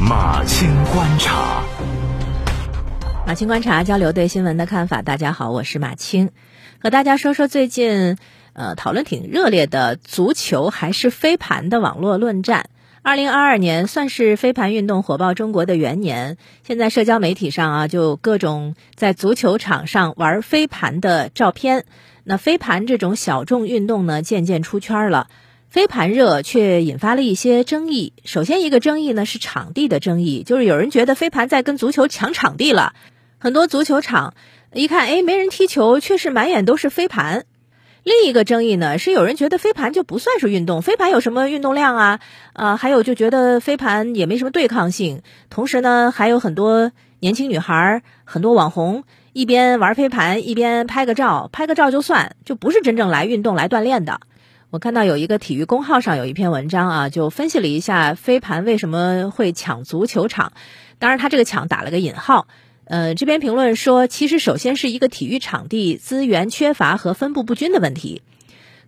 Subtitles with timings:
[0.00, 1.62] 马青观察，
[3.26, 5.02] 马青观察交流对新闻的看法。
[5.02, 6.30] 大家好，我是马青，
[6.82, 8.16] 和大家说说最近
[8.54, 12.70] 呃讨论挺热烈的足球还是飞盘的网络论战。
[13.02, 21.84] 二零二二年算是飞盘运动火爆中国的元年，现在社交媒体上啊，就各种在足球场上玩飞盘的照片。
[22.24, 25.28] 那飞盘这种小众运动呢，渐渐出圈了。
[25.70, 28.12] 飞盘热却引发了一些争议。
[28.24, 32.92] 首先，一个争议呢是场地的争议，就是有人觉得飞盘在跟足球抢场地了。
[33.38, 34.34] 很多足球场
[34.72, 37.44] 一看，哎，没人踢球，却是满眼都是飞盘。
[38.02, 42.20] 另一个争议呢是有人觉得飞盘就不算是运动，飞盘有什么运动量啊？
[42.52, 45.22] 啊，还有就觉得飞盘也没什么对抗性。
[45.50, 54.20] 同时呢，还有很多年轻女孩、很多网红一边玩飞盘一边拍个照，拍个照就算，就不是真正来运动、来锻炼的。
[54.70, 60.52] 我看到有一个体育公号上有一篇文章啊，就分析了一下飞盘为什么会抢足球场。
[61.00, 62.46] 当然，他这个“抢”打了个引号。
[62.84, 68.22] 呃，这篇评论说，其实首先是一个体育场地资源缺乏和分布不均的问题。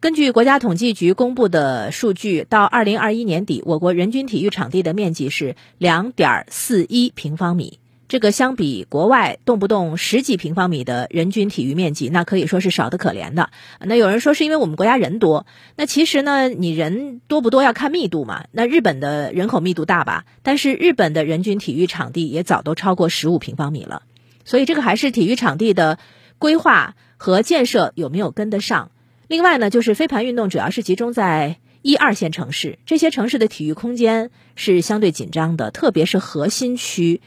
[0.00, 7.78] 根据国家统计局公布的数据，到二零二一年底，我国人均体育场地的面积是两点四一平方米。
[8.08, 13.50] 这个相比国外动不动十几平方米的人均体育面积，那可以说是少得可怜的。
[13.80, 15.44] 那有人说是因为我们国家人多，
[15.76, 18.44] 那其实呢，你人多不多要看密度嘛。
[18.52, 24.02] 那日本的人口密度大吧，但是日本的人均体育场地也早都超过十五平方米了。
[24.44, 25.98] 所以这个还是体育场地的
[26.38, 28.92] 规划和建设有没有跟得上。
[29.26, 37.20] 另外呢，就是飞盘运动主要是集中在一二线城市，这些城市的体育空间是相对紧张的，特别是核心区。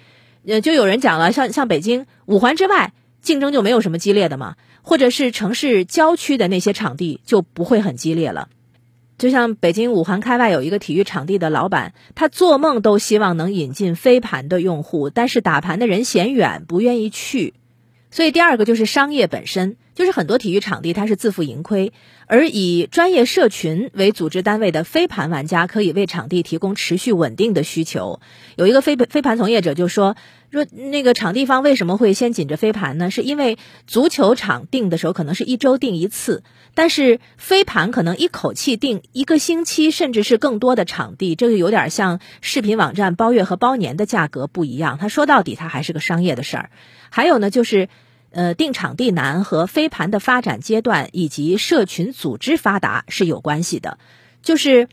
[0.47, 8.49] 呃，就有人讲了，像像北京五环之外，竞争就没有什么激烈的嘛，或者是城市郊区的那些场地就不会很激烈了。
[9.17, 17.53] 就像北京五环开外有一个体育场地的老板，他做梦都希望能引进飞盘的用户，但是打盘的人嫌远，不愿意去。
[18.09, 21.91] 所以第二个就是商业本身，就是很多体育场地它是自负盈亏，
[22.25, 28.21] 而以专业社群为组织单位的飞盘玩家可以为场地提供持续稳定的需求。
[28.55, 30.15] 有一个飞飞盘从业者就说。
[30.51, 33.11] 说那个场地方为什么会先紧着飞盘呢？
[33.11, 36.41] 是因为足球场定的时候可能是一周定一次，
[36.73, 41.35] 但是飞盘可能一口气定一个星期，甚至是更多的场地。
[41.35, 44.97] 这个有点像视频网站包月和包年的价格不一样。
[44.99, 46.71] 他说到底，它还是个商业的事儿。
[47.11, 47.87] 还有呢，就是
[48.31, 53.97] 呃，定场地难和飞盘的发展阶段以及社群组织发达是有关系的，
[54.41, 54.87] 就是。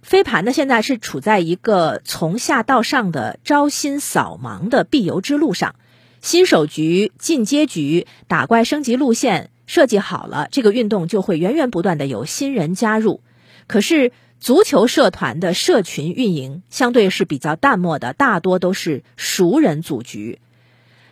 [0.00, 5.74] 飞盘呢，现在是处在一个从下到上的招新扫盲的必由之路上。
[6.22, 13.20] 新手局、进阶局、打怪升级路线设计好了，这个运动就会源源不断的有新人加入。
[13.66, 20.38] 可是足球社团的社群运营相对是比较淡漠的，大多都是熟人组局。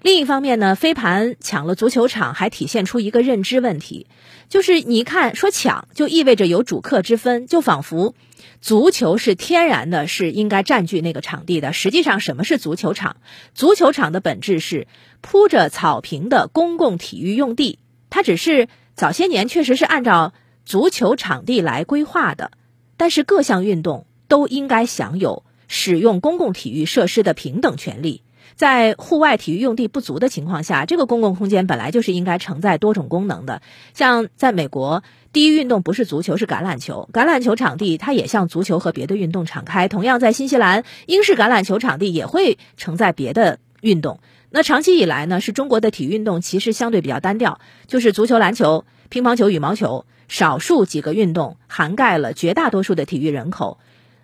[0.07, 4.07] 另一方面呢，飞盘抢了足球场，还体现出一个认知问题，
[4.49, 8.15] 就是你看说抢就意味着有主客之分，就仿佛
[8.61, 11.73] 足球是天然的，是应该占据那个场地的。
[11.73, 13.17] 实际上，什么是足球场？
[13.53, 14.87] 足球场的本质是
[15.23, 20.35] 铺着草坪的公共体育用地，它只是早些年确实是按照
[20.65, 22.53] 足球场地来规划的，
[22.97, 28.23] 但是各项运动都应该享有使用公共体育设施的平等权利。
[28.55, 33.61] 在户外体育用地不足的情况下，这个公共空间本来就是应该承载多种功能的。
[33.95, 35.03] 像在美国，
[35.33, 37.09] 第一运动不是足球，是橄榄球。
[37.13, 39.89] 橄榄球场地它也向足球和别的运动敞开。
[39.89, 44.21] 同样，在新西兰，英式橄榄球场地也会承载别的运动。
[44.49, 53.79] 那长期以来呢，是中国的体育运动其实相对比较单调，就是足球、篮球、乒乓球、羽毛球，少数几个运动涵盖了绝大多数的体育人口。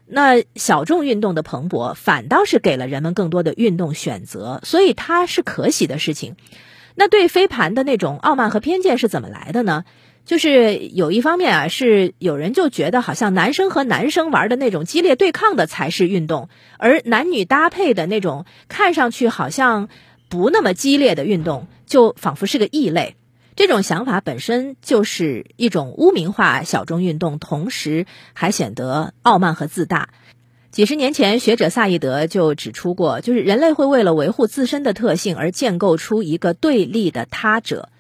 [0.07, 6.37] 那小众运动的蓬勃，反倒是给了人们更多的运动选择，所以它是可喜的事情。
[6.95, 9.85] 那对飞盘的那种傲慢和偏见是怎么来的呢？
[10.25, 16.49] 就是有一方面啊，是有人就觉得好像男生和男生玩的那种激烈对抗的才是运动，
[16.79, 19.89] 而男女搭配的那种看上去好像
[20.29, 23.17] 不那么激烈的运动，就仿佛是个异类。
[23.55, 30.09] 这种想法本身就是一种污名化小众运动，同时还显得傲慢和自大。
[30.71, 37.91] 几十年前，学者萨义德就指出过，就是人类会为了维护自身的特性而建构出一个对立的他者，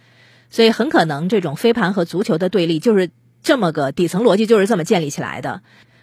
[0.49, 3.11] 所以很可能这种飞盘和足球的对立就是
[3.43, 5.61] 这么个底层逻辑，就是这么建立起来的。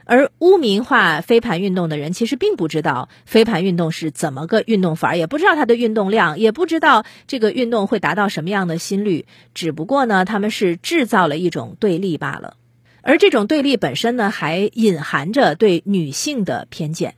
[0.10, 9.28] 而污名化飞盘运动的人，其实并不知道飞盘运动是怎么个运动法，也不知道它的运动量，也不知道这个运动会达到什么样的心率。
[9.54, 12.56] 只不过呢，他们是制造了一种对立罢了。
[13.04, 17.14] 而这种对立本身呢，还隐含着对女性的偏见。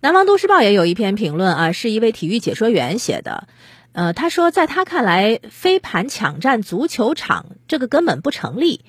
[0.00, 3.46] 南方都市报也有一篇评论啊，是一位体育解说员写的。
[3.92, 8.80] 呃，他说，在他看来，飞盘抢占足球场这个根本不成立，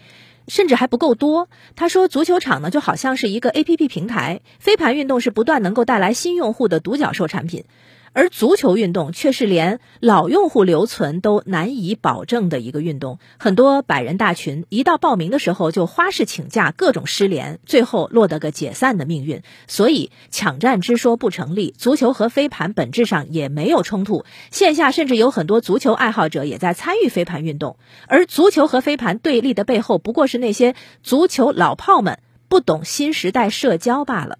[0.48, 1.50] 甚至还不够多。
[1.76, 7.66] 他说，足球场呢就好像是一个 A P P 平台，飞盘运动是不断能够带来新用户的独角兽产品。
[8.14, 19.42] 而足球运动却是连老用户留存都难以保证的一个运动，很多百人大群一到报名的时候就花式请假，各种失联，最后落得个解散的命运。
[19.68, 21.74] 所以抢占之说不成立。
[21.78, 27.78] 足球和飞盘本质上也没有冲突，线下甚至有很多足球爱好者也在参与飞盘运动。
[28.08, 34.38] 而足球和飞盘对立的背后，不过是那些足球老炮们不懂新时代社交罢了。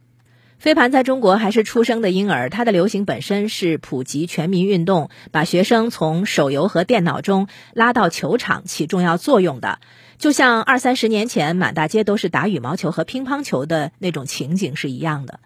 [0.64, 9.80] 飞盘在中国还是出生的婴儿，它的流行本身是普及全民运动，把学生从手游和电脑中拉到球场起重要作用的，
[10.18, 15.42] 就像二三十年前满大街都是打羽毛球和乒乓球的那种情景是一样的。